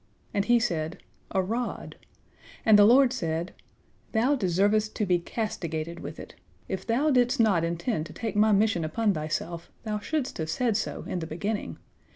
[0.33, 0.97] And he said,
[1.29, 1.95] "A rod."
[2.65, 3.53] And the Lord said:
[4.13, 6.33] "Thou deservest to be castigated with it.
[6.67, 10.75] If thou didst not intend to take My mission upon thyself, thou shouldst have said
[10.75, 11.77] so in the beginning.